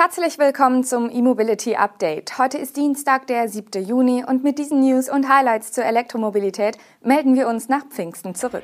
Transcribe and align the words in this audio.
Herzlich 0.00 0.38
willkommen 0.38 0.84
zum 0.84 1.10
E-Mobility 1.10 1.74
Update. 1.74 2.38
Heute 2.38 2.56
ist 2.56 2.76
Dienstag, 2.76 3.26
der 3.26 3.48
7. 3.48 3.84
Juni 3.84 4.24
und 4.24 4.44
mit 4.44 4.60
diesen 4.60 4.78
News 4.78 5.10
und 5.10 5.28
Highlights 5.28 5.72
zur 5.72 5.84
Elektromobilität 5.84 6.78
melden 7.02 7.34
wir 7.34 7.48
uns 7.48 7.68
nach 7.68 7.84
Pfingsten 7.84 8.36
zurück. 8.36 8.62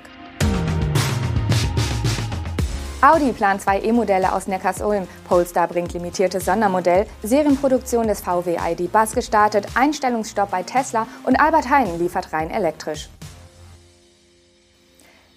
Audi 3.03 3.33
plant 3.33 3.63
zwei 3.63 3.81
E-Modelle 3.81 4.33
aus 4.33 4.47
Neckarsulm. 4.47 5.09
Polestar 5.29 5.67
bringt 5.67 5.93
limitiertes 5.93 6.45
Sondermodell. 6.45 7.05
Serienproduktion 7.25 8.07
des 8.07 8.21
VW 8.21 8.57
ID 8.71 8.93
Bus 8.93 9.13
gestartet. 9.13 9.67
Einstellungsstopp 9.75 10.53
bei 10.53 10.63
Tesla 10.63 11.09
und 11.25 11.41
Albert 11.41 11.69
Heijn 11.69 11.99
liefert 11.99 12.33
rein 12.33 12.51
elektrisch. 12.51 13.09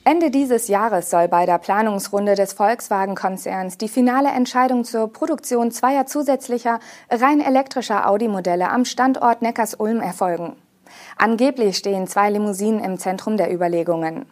Ende 0.08 0.32
dieses 0.32 0.70
Jahres 0.70 1.10
soll 1.10 1.28
bei 1.28 1.46
der 1.46 1.58
Planungsrunde 1.58 2.36
des 2.36 2.54
Volkswagen-Konzerns 2.54 3.78
die 3.78 3.90
finale 3.90 4.30
Entscheidung 4.30 4.86
zur 4.86 5.12
Produktion 5.12 5.70
zweier 5.70 6.06
zusätzlicher, 6.06 6.80
rein 7.12 7.42
elektrischer 7.42 8.08
Audi-Modelle 8.08 8.70
am 8.70 8.86
Standort 8.86 9.42
Neckars-Ulm 9.42 10.00
erfolgen. 10.00 10.56
Angeblich 11.18 11.76
stehen 11.76 12.08
zwei 12.08 12.30
Limousinen 12.30 12.82
im 12.82 12.98
Zentrum 12.98 13.36
der 13.36 13.54
Überlegungen. 13.54 14.28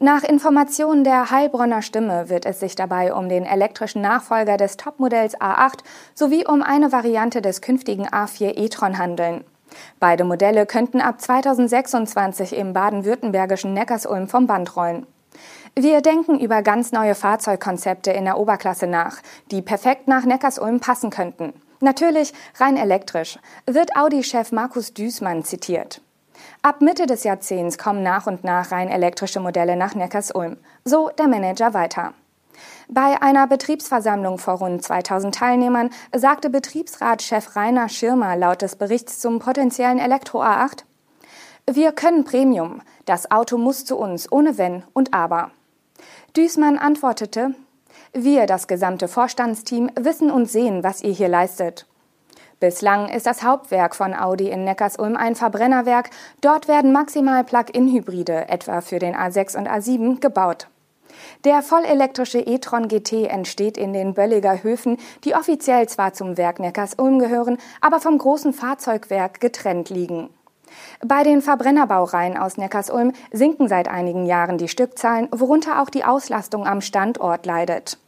Nach 0.00 0.24
Informationen 0.24 1.04
der 1.04 1.30
Heilbronner 1.30 1.82
Stimme 1.82 2.28
wird 2.28 2.44
es 2.44 2.58
sich 2.58 2.74
dabei 2.74 3.14
um 3.14 3.28
den 3.28 3.46
elektrischen 3.46 4.02
Nachfolger 4.02 4.56
des 4.56 4.76
Topmodells 4.78 5.40
A8 5.40 5.84
sowie 6.16 6.44
um 6.44 6.60
eine 6.60 6.90
Variante 6.90 7.40
des 7.40 7.60
künftigen 7.60 8.08
A4 8.08 8.58
e-tron 8.58 8.98
handeln. 8.98 9.44
Beide 10.00 10.24
Modelle 10.24 10.66
könnten 10.66 11.00
ab 11.00 11.20
2026 11.20 12.56
im 12.56 12.72
baden-württembergischen 12.72 13.74
Neckarsulm 13.74 14.28
vom 14.28 14.46
Band 14.46 14.76
rollen. 14.76 15.06
Wir 15.76 16.00
denken 16.00 16.38
über 16.38 16.62
ganz 16.62 16.92
neue 16.92 17.14
Fahrzeugkonzepte 17.14 18.12
in 18.12 18.24
der 18.24 18.38
Oberklasse 18.38 18.86
nach, 18.86 19.18
die 19.50 19.62
perfekt 19.62 20.06
nach 20.06 20.24
Neckarsulm 20.24 20.80
passen 20.80 21.10
könnten. 21.10 21.52
Natürlich 21.80 22.32
rein 22.58 22.76
elektrisch, 22.76 23.38
wird 23.66 23.96
Audi-Chef 23.96 24.52
Markus 24.52 24.94
Düßmann 24.94 25.44
zitiert. 25.44 26.00
Ab 26.62 26.80
Mitte 26.80 27.06
des 27.06 27.24
Jahrzehnts 27.24 27.76
kommen 27.76 28.02
nach 28.02 28.26
und 28.26 28.44
nach 28.44 28.70
rein 28.70 28.88
elektrische 28.88 29.40
Modelle 29.40 29.76
nach 29.76 29.94
Neckarsulm. 29.94 30.56
So 30.84 31.10
der 31.18 31.28
Manager 31.28 31.74
weiter. 31.74 32.14
Bei 32.88 33.22
einer 33.22 33.46
Betriebsversammlung 33.46 34.38
vor 34.38 34.54
rund 34.54 34.82
2000 34.82 35.34
Teilnehmern 35.34 35.90
sagte 36.14 36.50
Betriebsratschef 36.50 37.56
Rainer 37.56 37.88
Schirmer 37.88 38.36
laut 38.36 38.62
des 38.62 38.76
Berichts 38.76 39.20
zum 39.20 39.38
potenziellen 39.38 39.98
Elektro 39.98 40.42
A8, 40.42 40.84
wir 41.70 41.92
können 41.92 42.24
Premium. 42.24 42.82
Das 43.06 43.30
Auto 43.30 43.56
muss 43.56 43.86
zu 43.86 43.96
uns, 43.96 44.30
ohne 44.30 44.58
Wenn 44.58 44.82
und 44.92 45.14
Aber. 45.14 45.50
Düßmann 46.36 46.76
antwortete, 46.76 47.54
wir, 48.12 48.44
das 48.46 48.68
gesamte 48.68 49.08
Vorstandsteam, 49.08 49.90
wissen 49.98 50.30
und 50.30 50.50
sehen, 50.50 50.84
was 50.84 51.02
ihr 51.02 51.12
hier 51.12 51.28
leistet. 51.28 51.86
Bislang 52.60 53.08
ist 53.08 53.24
das 53.24 53.42
Hauptwerk 53.42 53.96
von 53.96 54.14
Audi 54.14 54.50
in 54.50 54.64
Neckarsulm 54.64 55.16
ein 55.16 55.36
Verbrennerwerk. 55.36 56.10
Dort 56.42 56.68
werden 56.68 56.92
maximal 56.92 57.44
Plug-in-Hybride, 57.44 58.48
etwa 58.48 58.82
für 58.82 58.98
den 58.98 59.16
A6 59.16 59.56
und 59.56 59.68
A7, 59.68 60.20
gebaut. 60.20 60.68
Der 61.44 61.62
vollelektrische 61.62 62.40
e-tron 62.40 62.88
GT 62.88 63.26
entsteht 63.28 63.76
in 63.76 63.92
den 63.92 64.14
Bölliger 64.14 64.62
Höfen, 64.62 64.98
die 65.24 65.34
offiziell 65.34 65.88
zwar 65.88 66.12
zum 66.12 66.36
Werk 66.36 66.60
Neckarsulm 66.60 67.18
gehören, 67.18 67.58
aber 67.80 68.00
vom 68.00 68.18
großen 68.18 68.52
Fahrzeugwerk 68.52 69.40
getrennt 69.40 69.90
liegen. 69.90 70.30
Bei 71.04 71.22
den 71.22 71.42
Verbrennerbaureihen 71.42 72.36
aus 72.36 72.56
Neckarsulm 72.56 73.12
sinken 73.32 73.68
seit 73.68 73.88
einigen 73.88 74.26
Jahren 74.26 74.58
die 74.58 74.68
Stückzahlen, 74.68 75.28
worunter 75.30 75.80
auch 75.82 75.90
die 75.90 76.04
Auslastung 76.04 76.66
am 76.66 76.80
Standort 76.80 77.46
leidet. 77.46 77.98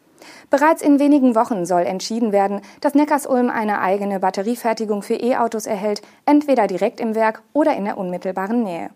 Bereits 0.51 0.83
in 0.83 0.99
wenigen 0.99 1.35
Wochen 1.35 1.67
soll 1.67 1.83
entschieden 1.83 2.33
werden, 2.33 2.61
dass 2.81 2.95
Neckarsulm 2.95 3.51
eine 3.51 3.81
eigene 3.81 4.21
Batteriefertigung 4.21 5.03
für 5.03 5.15
E-Autos 5.15 5.67
erhält, 5.67 6.03
entweder 6.25 6.67
direkt 6.67 7.01
im 7.01 7.15
Werk 7.15 7.43
oder 7.53 7.77
in 7.77 7.85
der 7.85 7.99
unmittelbaren 7.99 8.63
Nähe. 8.63 8.91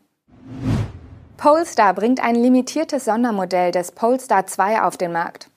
Polestar 1.41 1.95
bringt 1.95 2.23
ein 2.23 2.35
limitiertes 2.35 3.07
Sondermodell 3.07 3.71
des 3.71 3.93
Polestar 3.93 4.47
2 4.47 4.83
auf 4.83 4.99
den 4.99 5.13
Markt. 5.13 5.49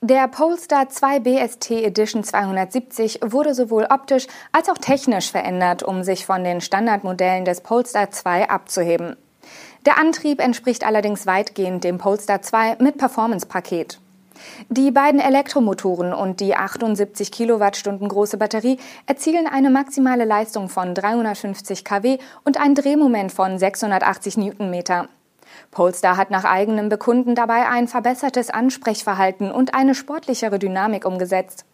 Der 0.00 0.28
Polestar 0.28 0.88
2 0.88 1.18
BST 1.18 1.72
Edition 1.72 2.22
270 2.22 3.18
wurde 3.24 3.52
sowohl 3.52 3.88
optisch 3.90 4.28
als 4.52 4.68
auch 4.68 4.78
technisch 4.78 5.32
verändert, 5.32 5.82
um 5.82 6.04
sich 6.04 6.26
von 6.26 6.44
den 6.44 6.60
Standardmodellen 6.60 7.44
des 7.44 7.60
Polestar 7.60 8.12
2 8.12 8.50
abzuheben. 8.50 9.16
Der 9.84 9.98
Antrieb 9.98 10.40
entspricht 10.40 10.86
allerdings 10.86 11.26
weitgehend 11.26 11.82
dem 11.82 11.98
Polestar 11.98 12.40
2 12.40 12.76
mit 12.78 12.96
Performance-Paket. 12.98 13.98
Die 14.68 14.92
beiden 14.92 15.20
Elektromotoren 15.20 16.12
und 16.12 16.38
die 16.38 16.54
78 16.54 17.32
Kilowattstunden 17.32 18.06
große 18.06 18.36
Batterie 18.36 18.78
erzielen 19.06 19.48
eine 19.48 19.70
maximale 19.70 20.24
Leistung 20.24 20.68
von 20.68 20.94
350 20.94 21.84
kW 21.84 22.18
und 22.44 22.60
ein 22.60 22.76
Drehmoment 22.76 23.32
von 23.32 23.58
680 23.58 24.36
Newtonmeter. 24.36 25.08
Polestar 25.70 26.16
hat 26.16 26.30
nach 26.30 26.44
eigenem 26.44 26.88
Bekunden 26.88 27.34
dabei 27.34 27.68
ein 27.68 27.88
verbessertes 27.88 28.50
Ansprechverhalten 28.50 29.50
und 29.50 29.74
eine 29.74 29.94
sportlichere 29.94 30.58
Dynamik 30.58 31.04
umgesetzt. 31.04 31.64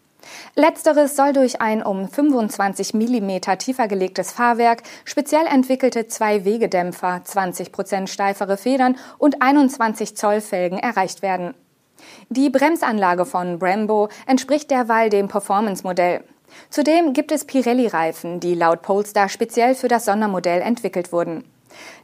Letzteres 0.55 1.15
soll 1.15 1.33
durch 1.33 1.61
ein 1.61 1.81
um 1.83 2.07
25 2.07 2.93
mm 2.93 3.39
tiefer 3.57 3.87
gelegtes 3.87 4.31
Fahrwerk, 4.31 4.83
speziell 5.05 5.45
entwickelte 5.45 6.07
Zwei-Wegedämpfer, 6.07 7.21
20% 7.25 8.07
steifere 8.07 8.57
Federn 8.57 8.97
und 9.17 9.41
21 9.41 10.17
Zoll 10.17 10.41
Felgen 10.41 10.77
erreicht 10.77 11.21
werden. 11.21 11.53
Die 12.29 12.49
Bremsanlage 12.49 13.25
von 13.25 13.59
Brembo 13.59 14.09
entspricht 14.25 14.71
derweil 14.71 15.09
dem 15.09 15.27
Performance-Modell. 15.27 16.23
Zudem 16.69 17.13
gibt 17.13 17.31
es 17.31 17.45
Pirelli-Reifen, 17.45 18.39
die 18.39 18.55
laut 18.55 18.81
Polestar 18.81 19.29
speziell 19.29 19.75
für 19.75 19.87
das 19.87 20.05
Sondermodell 20.05 20.61
entwickelt 20.61 21.11
wurden. 21.11 21.43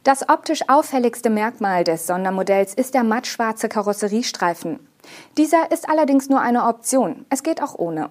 Das 0.04 0.28
optisch 0.28 0.68
auffälligste 0.68 1.30
Merkmal 1.30 1.84
des 1.84 2.06
Sondermodells 2.06 2.74
ist 2.74 2.94
der 2.94 3.04
mattschwarze 3.04 3.68
Karosseriestreifen. 3.68 4.86
Dieser 5.36 5.70
ist 5.70 5.88
allerdings 5.88 6.28
nur 6.28 6.40
eine 6.40 6.64
Option. 6.64 7.26
Es 7.30 7.42
geht 7.42 7.62
auch 7.62 7.74
ohne. 7.74 8.10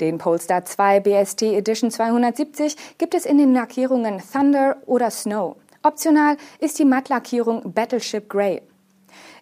Den 0.00 0.18
Polestar 0.18 0.64
2 0.64 1.00
BST 1.00 1.42
Edition 1.42 1.90
270 1.90 2.76
gibt 2.98 3.14
es 3.14 3.24
in 3.24 3.38
den 3.38 3.54
Lackierungen 3.54 4.22
Thunder 4.32 4.76
oder 4.86 5.10
Snow. 5.10 5.56
Optional 5.82 6.36
ist 6.58 6.78
die 6.78 6.84
Mattlackierung 6.84 7.72
Battleship 7.72 8.28
Grey. 8.28 8.62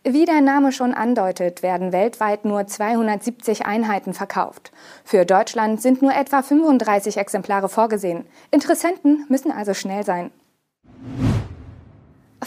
Wie 0.04 0.25
der 0.25 0.41
Name 0.41 0.72
schon 0.72 0.94
andeutet, 0.94 1.62
werden 1.62 1.93
weltweit 1.93 2.44
nur 2.44 2.66
270 2.66 3.66
Einheiten 3.66 4.14
verkauft. 4.14 4.72
Für 5.04 5.25
Deutschland 5.25 5.81
sind 5.81 6.03
nur 6.03 6.12
etwa 6.12 6.43
35 6.43 7.16
Exemplare 7.16 7.69
vorgesehen. 7.69 8.26
Interessenten 8.50 9.25
müssen 9.28 9.53
also 9.53 9.75
schnell 9.75 10.04
sein. 10.04 10.32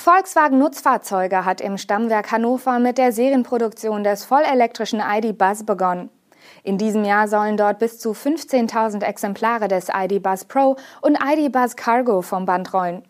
Volkswagen 0.05 0.59
Nutzfahrzeuge 0.59 1.45
hat 1.45 1.61
im 1.61 1.79
Stammwerk 1.79 2.31
Hannover 2.31 2.77
mit 2.77 2.99
der 2.99 3.11
Serienproduktion 3.11 4.03
des 4.03 4.23
vollelektrischen 4.23 5.01
ID 5.01 5.37
Buzz 5.37 5.63
begonnen. 5.63 6.11
In 6.63 6.77
diesem 6.77 7.05
Jahr 7.05 7.27
sollen 7.27 7.57
dort 7.57 7.79
bis 7.79 7.97
zu 7.97 8.11
15.000 8.11 9.03
Exemplare 9.03 9.67
des 9.67 9.87
ID 9.89 10.21
Buzz 10.21 10.45
Pro 10.45 10.75
und 11.01 11.17
ID 11.25 11.51
Buzz 11.51 11.75
Cargo 11.75 12.21
vom 12.21 12.45
Band 12.45 12.71
rollen. 12.71 13.03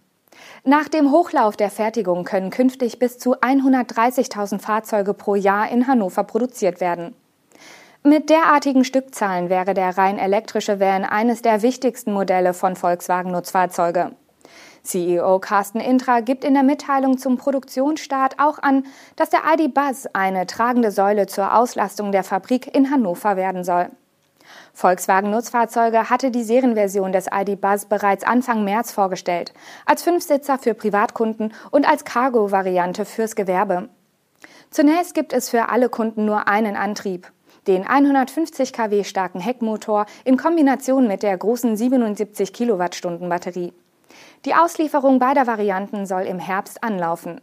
Nach 0.63 0.88
dem 0.88 1.12
Hochlauf 1.12 1.57
der 1.57 1.69
Fertigung 1.69 2.24
können 2.24 2.50
künftig 2.50 2.97
bis 2.97 3.18
zu 3.18 3.36
130.000 3.36 4.59
Fahrzeuge 4.59 5.13
pro 5.13 5.36
Jahr 5.36 5.69
in 5.69 5.88
Hannover 5.88 6.24
produziert 6.24 6.80
werden. 6.80 7.13
Mit 8.03 8.30
derartigen 8.30 8.86
Stückzahlen 8.86 9.50
wäre 9.50 9.74
der 9.74 9.97
rein 9.97 10.19
elektrische 10.19 10.80
Van 10.80 11.03
eines 11.03 11.42
der 11.42 11.62
wichtigsten 11.62 12.13
Modelle 12.13 12.53
von 12.53 12.75
Volkswagen 12.75 13.31
Nutzfahrzeuge. 13.31 14.12
CEO 14.85 15.40
Carsten 15.40 15.79
Intra 15.79 16.22
gibt 16.22 16.44
in 16.44 16.53
der 16.53 16.63
Mitteilung 16.63 17.18
zum 17.18 17.38
Produktionsstart 17.38 18.40
auch 18.40 18.59
an, 18.59 18.85
dass 19.16 19.29
der 19.29 19.41
ID 19.51 19.73
Buzz 19.73 20.07
eine 20.13 20.47
tragende 20.47 20.91
Säule 20.91 21.28
zur 21.28 21.57
Auslastung 21.57 22.12
der 22.12 22.23
Fabrik 22.23 22.73
in 22.73 22.91
Hannover 22.91 23.35
werden 23.35 23.63
soll. 23.63 23.90
Volkswagen 24.74 25.31
Nutzfahrzeuge 25.31 26.10
hatte 26.10 26.31
die 26.31 26.44
Serienversion 26.44 27.12
des 27.12 27.27
ID 27.33 27.60
Buzz 27.60 27.86
bereits 27.86 28.24
Anfang 28.24 28.63
März 28.63 28.92
vorgestellt, 28.92 29.54
als 29.86 30.04
Fünfsitzer 30.04 30.57
für 30.57 30.74
Privatkunden 30.74 31.54
und 31.71 31.89
als 31.89 32.06
Cargo-Variante 32.06 33.06
fürs 33.06 33.36
Gewerbe. 33.36 33.89
Zunächst 34.69 35.13
gibt 35.13 35.33
es 35.33 35.50
für 35.50 35.69
alle 35.69 35.89
Kunden 35.89 36.25
nur 36.25 36.48
einen 36.48 36.75
Antrieb, 36.75 37.31
den 37.68 37.88
150 37.88 38.74
kW 38.74 39.04
starken 39.04 39.39
Heckmotor 39.39 40.06
in 40.25 40.38
Kombination 40.38 41.07
mit 41.07 41.24
der 41.24 41.38
großen 41.38 41.75
77 41.75 42.54
Kilowattstunden 42.54 43.30
Batterie. 43.30 43.74
Die 44.45 44.53
Auslieferung 44.53 45.18
beider 45.18 45.47
Varianten 45.47 46.06
soll 46.06 46.21
im 46.21 46.38
Herbst 46.38 46.83
anlaufen. 46.83 47.42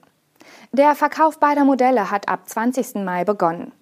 Der 0.71 0.95
Verkauf 0.95 1.41
beider 1.41 1.65
Modelle 1.65 2.13
hat 2.13 2.29
ab 2.29 2.49
20. 2.49 3.05
Mai 3.05 3.25
begonnen. 3.25 3.73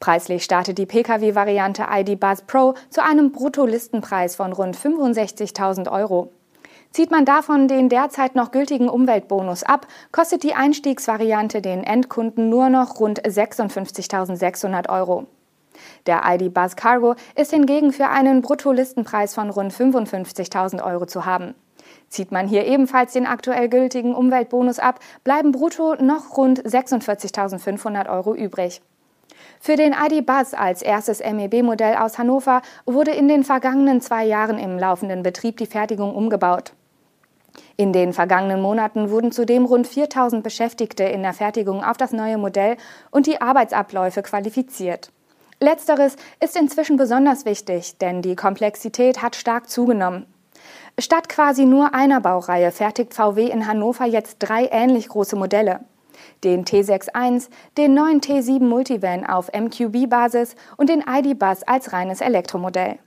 Preislich 0.00 0.42
startet 0.42 0.76
die 0.78 0.86
Pkw-Variante 0.86 1.86
ID 1.88 2.18
Buzz 2.18 2.42
Pro 2.42 2.74
zu 2.90 3.02
einem 3.02 3.30
Bruttolistenpreis 3.30 4.34
von 4.34 4.52
rund 4.52 4.76
65.000 4.76 5.90
Euro. 5.90 6.32
Zieht 6.90 7.12
man 7.12 7.24
davon 7.24 7.68
den 7.68 7.88
derzeit 7.88 8.34
noch 8.34 8.50
gültigen 8.50 8.88
Umweltbonus 8.88 9.62
ab, 9.62 9.86
kostet 10.10 10.42
die 10.42 10.54
Einstiegsvariante 10.54 11.62
den 11.62 11.84
Endkunden 11.84 12.48
nur 12.48 12.70
noch 12.70 12.98
rund 12.98 13.22
56.600 13.22 14.88
Euro. 14.88 15.26
Der 16.06 16.22
ID 16.26 16.52
Buzz 16.52 16.74
Cargo 16.74 17.14
ist 17.36 17.52
hingegen 17.52 17.92
für 17.92 18.08
einen 18.08 18.42
Bruttolistenpreis 18.42 19.34
von 19.34 19.50
rund 19.50 19.72
55.000 19.72 20.82
Euro 20.84 21.06
zu 21.06 21.24
haben. 21.24 21.54
Zieht 22.08 22.32
man 22.32 22.48
hier 22.48 22.66
ebenfalls 22.66 23.12
den 23.12 23.26
aktuell 23.26 23.68
gültigen 23.68 24.14
Umweltbonus 24.14 24.78
ab, 24.78 25.00
bleiben 25.24 25.52
brutto 25.52 25.96
noch 25.96 26.36
rund 26.36 26.62
46.500 26.62 28.08
Euro 28.08 28.34
übrig. 28.34 28.80
Für 29.60 29.76
den 29.76 29.92
ID 29.92 30.24
Buzz 30.24 30.54
als 30.54 30.82
erstes 30.82 31.20
MEB-Modell 31.20 31.96
aus 31.96 32.18
Hannover 32.18 32.62
wurde 32.84 33.10
in 33.10 33.28
den 33.28 33.44
vergangenen 33.44 34.00
zwei 34.00 34.24
Jahren 34.24 34.58
im 34.58 34.78
laufenden 34.78 35.22
Betrieb 35.22 35.56
die 35.56 35.66
Fertigung 35.66 36.14
umgebaut. 36.14 36.72
In 37.76 37.92
den 37.92 38.12
vergangenen 38.12 38.60
Monaten 38.60 39.10
wurden 39.10 39.32
zudem 39.32 39.64
rund 39.64 39.86
4000 39.86 40.42
Beschäftigte 40.42 41.04
in 41.04 41.22
der 41.22 41.32
Fertigung 41.32 41.82
auf 41.84 41.96
das 41.96 42.12
neue 42.12 42.38
Modell 42.38 42.76
und 43.10 43.26
die 43.26 43.40
Arbeitsabläufe 43.40 44.22
qualifiziert. 44.22 45.10
Letzteres 45.58 46.16
ist 46.40 46.56
inzwischen 46.56 46.96
besonders 46.96 47.46
wichtig, 47.46 47.96
denn 47.98 48.20
die 48.20 48.36
Komplexität 48.36 49.22
hat 49.22 49.36
stark 49.36 49.70
zugenommen. 49.70 50.26
Statt 50.98 51.28
quasi 51.28 51.66
nur 51.66 51.94
einer 51.94 52.20
Baureihe 52.20 52.72
fertigt 52.72 53.14
VW 53.14 53.46
in 53.46 53.66
Hannover 53.66 54.06
jetzt 54.06 54.38
drei 54.38 54.68
ähnlich 54.70 55.08
große 55.08 55.36
Modelle. 55.36 55.80
Den 56.44 56.64
T61, 56.64 57.48
den 57.76 57.94
neuen 57.94 58.20
T7 58.20 58.62
Multivan 58.62 59.26
auf 59.26 59.50
MQB-Basis 59.52 60.54
und 60.76 60.88
den 60.88 61.04
ID 61.06 61.38
Buzz 61.38 61.62
als 61.66 61.92
reines 61.92 62.20
Elektromodell. 62.20 62.98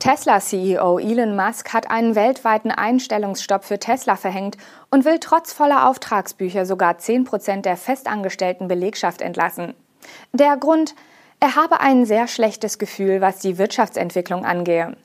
Tesla-CEO 0.00 0.98
Elon 0.98 1.36
Musk 1.36 1.74
hat 1.74 1.90
einen 1.90 2.14
weltweiten 2.14 2.70
Einstellungsstopp 2.70 3.64
für 3.64 3.78
Tesla 3.78 4.16
verhängt 4.16 4.56
und 4.90 5.04
will 5.04 5.18
trotz 5.20 5.52
voller 5.52 5.88
Auftragsbücher 5.88 6.64
sogar 6.64 6.96
10 6.96 7.24
Prozent 7.24 7.66
der 7.66 7.76
festangestellten 7.76 8.66
Belegschaft 8.66 9.20
entlassen. 9.20 9.74
Der 10.32 10.56
Grund, 10.56 10.94
er 11.38 11.54
habe 11.54 11.80
ein 11.80 12.06
sehr 12.06 12.28
schlechtes 12.28 12.78
Gefühl, 12.78 13.20
was 13.20 13.40
die 13.40 13.58
Wirtschaftsentwicklung 13.58 14.46
angehe. 14.46 14.96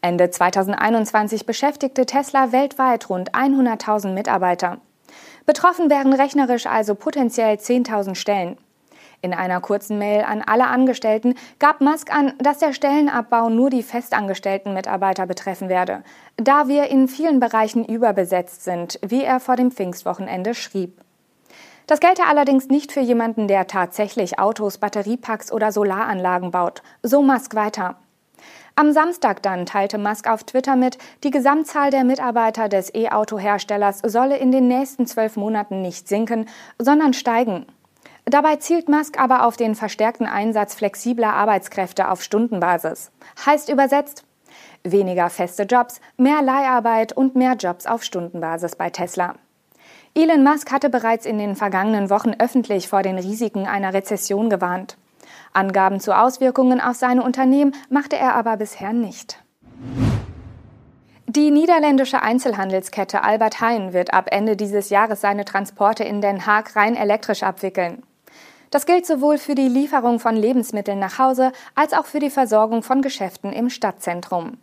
Ende 0.00 0.30
2021 0.30 1.46
beschäftigte 1.46 2.06
Tesla 2.06 2.52
weltweit 2.52 3.08
rund 3.08 3.32
100.000 3.32 4.12
Mitarbeiter. 4.12 4.78
Betroffen 5.46 5.90
wären 5.90 6.12
rechnerisch 6.12 6.66
also 6.66 6.94
potenziell 6.94 7.56
10.000 7.56 8.14
Stellen. 8.14 8.56
In 9.24 9.32
einer 9.32 9.60
kurzen 9.62 9.96
Mail 9.98 10.22
an 10.22 10.42
alle 10.42 10.66
Angestellten 10.66 11.34
gab 11.58 11.80
Musk 11.80 12.14
an, 12.14 12.34
dass 12.38 12.58
der 12.58 12.74
Stellenabbau 12.74 13.48
nur 13.48 13.70
die 13.70 13.82
festangestellten 13.82 14.74
Mitarbeiter 14.74 15.26
betreffen 15.26 15.70
werde, 15.70 16.02
da 16.36 16.68
wir 16.68 16.88
in 16.88 17.08
vielen 17.08 17.40
Bereichen 17.40 17.86
überbesetzt 17.86 18.64
sind, 18.64 18.98
wie 19.02 19.24
er 19.24 19.40
vor 19.40 19.56
dem 19.56 19.70
Pfingstwochenende 19.70 20.54
schrieb. 20.54 21.00
Das 21.86 22.00
gelte 22.00 22.24
allerdings 22.26 22.68
nicht 22.68 22.92
für 22.92 23.00
jemanden, 23.00 23.48
der 23.48 23.66
tatsächlich 23.66 24.38
Autos, 24.38 24.76
Batteriepacks 24.76 25.52
oder 25.52 25.72
Solaranlagen 25.72 26.50
baut. 26.50 26.82
So 27.02 27.22
Musk 27.22 27.54
weiter. 27.54 27.96
Am 28.76 28.90
Samstag 28.92 29.40
dann 29.40 29.66
teilte 29.66 29.98
Musk 29.98 30.28
auf 30.28 30.42
Twitter 30.42 30.74
mit, 30.74 30.98
die 31.22 31.30
Gesamtzahl 31.30 31.92
der 31.92 32.02
Mitarbeiter 32.02 32.68
des 32.68 32.92
E-Auto-Herstellers 32.92 34.00
solle 34.04 34.36
in 34.36 34.50
den 34.50 34.66
nächsten 34.66 35.06
zwölf 35.06 35.36
Monaten 35.36 35.80
nicht 35.80 36.08
sinken, 36.08 36.48
sondern 36.76 37.12
steigen. 37.12 37.66
Dabei 38.24 38.56
zielt 38.56 38.88
Musk 38.88 39.20
aber 39.20 39.46
auf 39.46 39.56
den 39.56 39.76
verstärkten 39.76 40.26
Einsatz 40.26 40.74
flexibler 40.74 41.34
Arbeitskräfte 41.34 42.10
auf 42.10 42.20
Stundenbasis. 42.20 43.12
Heißt 43.46 43.68
übersetzt, 43.68 44.24
weniger 44.82 45.30
feste 45.30 45.62
Jobs, 45.64 46.00
mehr 46.16 46.42
Leiharbeit 46.42 47.12
und 47.12 47.36
mehr 47.36 47.54
Jobs 47.54 47.86
auf 47.86 48.02
Stundenbasis 48.02 48.74
bei 48.74 48.90
Tesla. 48.90 49.34
Elon 50.16 50.42
Musk 50.42 50.72
hatte 50.72 50.90
bereits 50.90 51.26
in 51.26 51.38
den 51.38 51.54
vergangenen 51.54 52.10
Wochen 52.10 52.32
öffentlich 52.40 52.88
vor 52.88 53.02
den 53.02 53.18
Risiken 53.18 53.68
einer 53.68 53.94
Rezession 53.94 54.50
gewarnt. 54.50 54.96
Angaben 55.54 56.00
zu 56.00 56.16
Auswirkungen 56.16 56.80
auf 56.80 56.96
seine 56.96 57.22
Unternehmen 57.22 57.74
machte 57.88 58.16
er 58.16 58.34
aber 58.34 58.56
bisher 58.56 58.92
nicht. 58.92 59.42
Die 61.26 61.50
niederländische 61.50 62.22
Einzelhandelskette 62.22 63.24
Albert 63.24 63.60
Heijn 63.60 63.92
wird 63.92 64.12
ab 64.12 64.28
Ende 64.30 64.56
dieses 64.56 64.90
Jahres 64.90 65.20
seine 65.20 65.44
Transporte 65.44 66.04
in 66.04 66.20
Den 66.20 66.46
Haag 66.46 66.76
rein 66.76 66.96
elektrisch 66.96 67.42
abwickeln. 67.42 68.02
Das 68.70 68.86
gilt 68.86 69.06
sowohl 69.06 69.38
für 69.38 69.54
die 69.54 69.68
Lieferung 69.68 70.20
von 70.20 70.36
Lebensmitteln 70.36 70.98
nach 70.98 71.18
Hause 71.18 71.52
als 71.74 71.92
auch 71.92 72.06
für 72.06 72.18
die 72.18 72.30
Versorgung 72.30 72.82
von 72.82 73.02
Geschäften 73.02 73.52
im 73.52 73.70
Stadtzentrum. 73.70 74.58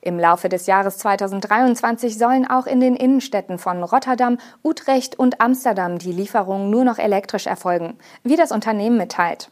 Im 0.00 0.18
Laufe 0.18 0.48
des 0.48 0.66
Jahres 0.66 0.98
2023 0.98 2.16
sollen 2.16 2.48
auch 2.48 2.66
in 2.66 2.80
den 2.80 2.94
Innenstädten 2.94 3.58
von 3.58 3.82
Rotterdam, 3.82 4.38
Utrecht 4.62 5.18
und 5.18 5.40
Amsterdam 5.40 5.98
die 5.98 6.12
Lieferungen 6.12 6.70
nur 6.70 6.84
noch 6.84 6.98
elektrisch 6.98 7.46
erfolgen, 7.46 7.98
wie 8.22 8.36
das 8.36 8.52
Unternehmen 8.52 8.96
mitteilt. 8.96 9.50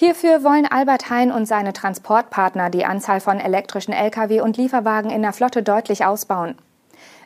Hierfür 0.00 0.42
wollen 0.42 0.64
Albert 0.64 1.10
Hein 1.10 1.30
und 1.30 1.44
seine 1.44 1.74
Transportpartner 1.74 2.70
die 2.70 2.86
Anzahl 2.86 3.20
von 3.20 3.38
elektrischen 3.38 3.92
Lkw 3.92 4.40
und 4.40 4.56
Lieferwagen 4.56 5.10
in 5.10 5.20
der 5.20 5.34
Flotte 5.34 5.62
deutlich 5.62 6.06
ausbauen. 6.06 6.54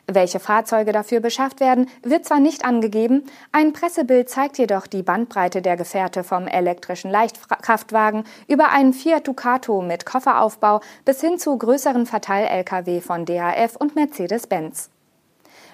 Welche 0.07 0.41
Fahrzeuge 0.41 0.91
dafür 0.91 1.21
beschafft 1.21 1.61
werden, 1.61 1.87
wird 2.03 2.25
zwar 2.25 2.41
nicht 2.41 2.65
angegeben, 2.65 3.23
ein 3.53 3.71
Pressebild 3.71 4.29
zeigt 4.29 4.57
jedoch 4.57 4.87
die 4.87 5.03
Bandbreite 5.03 5.61
der 5.61 5.77
Gefährte 5.77 6.25
vom 6.25 6.47
elektrischen 6.47 7.09
Leichtkraftwagen 7.09 8.25
über 8.49 8.71
einen 8.71 8.91
Fiat 8.91 9.25
Ducato 9.25 9.81
mit 9.81 10.05
Kofferaufbau 10.05 10.81
bis 11.05 11.21
hin 11.21 11.39
zu 11.39 11.57
größeren 11.57 12.05
Verteil-Lkw 12.05 12.99
von 12.99 13.23
DHF 13.23 13.77
und 13.77 13.95
Mercedes-Benz. 13.95 14.89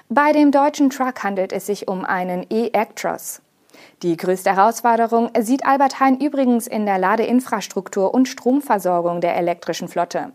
Bei 0.10 0.34
dem 0.34 0.52
deutschen 0.52 0.92
Truck 0.92 1.24
handelt 1.24 1.52
es 1.52 1.66
sich 1.66 1.88
um 1.88 2.06
einen 2.06 2.46
E-Actros. 2.52 3.42
Die 4.04 4.18
größte 4.18 4.56
Herausforderung 4.56 5.30
sieht 5.40 5.66
Albert 5.66 6.00
Hein 6.00 6.20
übrigens 6.20 6.68
in 6.68 6.86
der 6.86 6.98
Ladeinfrastruktur 6.98 8.14
und 8.14 8.28
Stromversorgung 8.28 9.22
der 9.22 9.36
elektrischen 9.36 9.88
Flotte. 9.88 10.32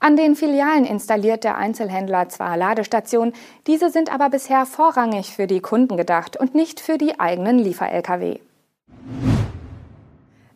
An 0.00 0.16
den 0.16 0.36
Filialen 0.36 0.84
installiert 0.84 1.42
der 1.42 1.56
Einzelhändler 1.56 2.28
zwar 2.28 2.56
Ladestationen, 2.56 3.34
diese 3.66 3.90
sind 3.90 4.12
aber 4.12 4.30
bisher 4.30 4.64
vorrangig 4.64 5.34
für 5.34 5.46
die 5.46 5.60
Kunden 5.60 5.96
gedacht 5.96 6.36
und 6.36 6.54
nicht 6.54 6.80
für 6.80 6.98
die 6.98 7.18
eigenen 7.18 7.58
Liefer-Lkw. 7.58 8.38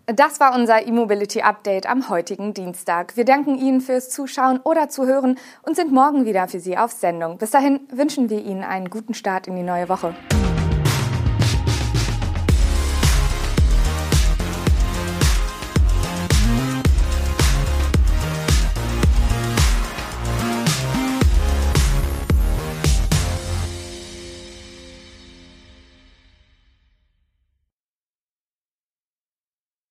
Das 0.06 0.41
war 0.41 0.55
unser 0.55 0.87
E-Mobility 0.87 1.43
Update 1.43 1.88
am 1.88 2.09
heutigen 2.09 2.55
Dienstag. 2.55 3.17
Wir 3.17 3.25
danken 3.25 3.56
Ihnen 3.56 3.81
fürs 3.81 4.11
Zuschauen 4.11 4.61
oder 4.62 4.88
Zuhören 4.88 5.38
und 5.62 5.76
sind 5.76 5.93
morgen 5.93 6.25
wieder 6.25 6.49
für 6.49 6.61
Sie 6.61 6.76
auf 6.76 6.93
Sendung. 6.93 7.38
Bis 7.38 7.50
dahin 7.50 7.81
wünschen 7.91 8.29
wir 8.29 8.44
Ihnen 8.44 8.64
einen 8.64 8.91
guten 8.91 9.14
Start 9.14 9.47
in 9.47 9.56
die 9.56 9.62
neue 9.62 9.88
Woche. 9.88 10.14